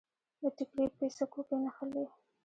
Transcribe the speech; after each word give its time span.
د 0.41 0.43
ټیکري 0.57 0.85
پیڅکو 0.97 1.39
کې 1.47 1.55
نښلي 1.63 2.05